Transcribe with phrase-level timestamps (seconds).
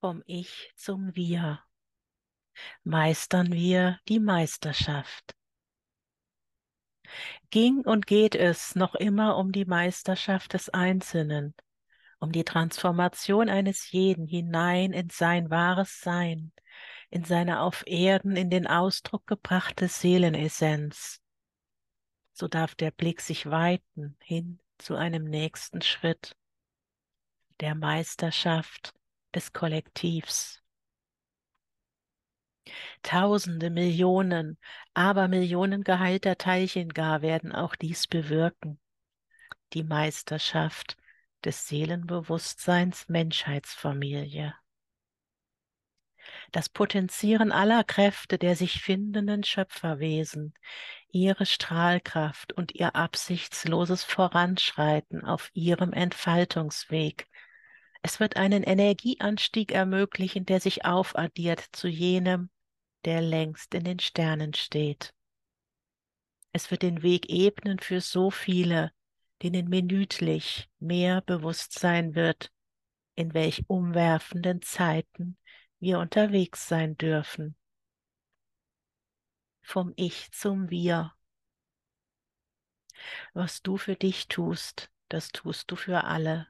[0.00, 1.60] Vom Ich zum Wir
[2.84, 5.34] meistern wir die Meisterschaft.
[7.50, 11.54] Ging und geht es noch immer um die Meisterschaft des Einzelnen,
[12.20, 16.52] um die Transformation eines jeden hinein in sein wahres Sein,
[17.10, 21.20] in seine auf Erden in den Ausdruck gebrachte Seelenessenz.
[22.32, 26.36] So darf der Blick sich weiten hin zu einem nächsten Schritt,
[27.60, 28.94] der Meisterschaft
[29.34, 30.62] des Kollektivs.
[33.02, 34.58] Tausende, Millionen,
[34.94, 38.80] Abermillionen geheilter Teilchen gar werden auch dies bewirken.
[39.72, 40.96] Die Meisterschaft
[41.44, 44.54] des Seelenbewusstseins Menschheitsfamilie.
[46.52, 50.54] Das Potenzieren aller Kräfte der sich findenden Schöpferwesen,
[51.10, 57.28] ihre Strahlkraft und ihr absichtsloses Voranschreiten auf ihrem Entfaltungsweg
[58.02, 62.50] es wird einen Energieanstieg ermöglichen, der sich aufaddiert zu jenem,
[63.04, 65.14] der längst in den Sternen steht.
[66.52, 68.92] Es wird den Weg ebnen für so viele,
[69.42, 72.52] denen minütlich mehr bewusst sein wird,
[73.14, 75.36] in welch umwerfenden Zeiten
[75.80, 77.56] wir unterwegs sein dürfen.
[79.62, 81.14] Vom Ich zum Wir.
[83.32, 86.48] Was du für dich tust, das tust du für alle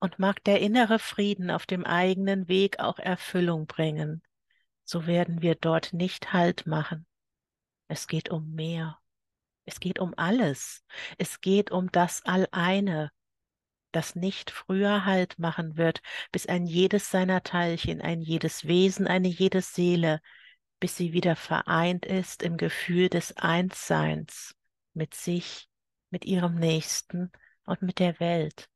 [0.00, 4.22] und mag der innere Frieden auf dem eigenen Weg auch Erfüllung bringen,
[4.84, 7.06] so werden wir dort nicht Halt machen.
[7.86, 8.98] Es geht um mehr.
[9.66, 10.84] Es geht um alles.
[11.18, 13.12] Es geht um das Alleine,
[13.92, 16.00] das nicht früher Halt machen wird,
[16.32, 20.20] bis ein jedes seiner Teilchen, ein jedes Wesen, eine jede Seele,
[20.80, 24.54] bis sie wieder vereint ist im Gefühl des Einsseins
[24.94, 25.68] mit sich,
[26.10, 27.30] mit ihrem Nächsten
[27.64, 28.70] und mit der Welt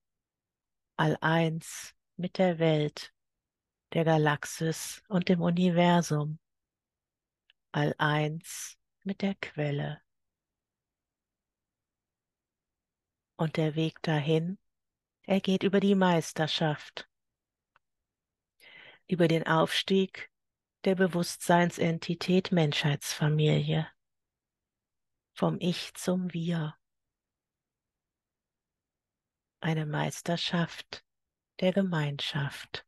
[0.97, 3.13] all eins mit der Welt,
[3.93, 6.39] der Galaxis und dem Universum,
[7.73, 10.01] all eins mit der Quelle.
[13.37, 14.59] Und der Weg dahin,
[15.23, 17.09] er geht über die Meisterschaft,
[19.09, 20.31] über den Aufstieg
[20.85, 23.89] der Bewusstseinsentität Menschheitsfamilie,
[25.33, 26.77] vom Ich zum Wir
[29.65, 31.05] eine Meisterschaft
[31.61, 32.87] der Gemeinschaft.